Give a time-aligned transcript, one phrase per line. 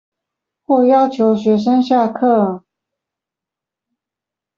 [0.63, 2.63] 或要求學生下課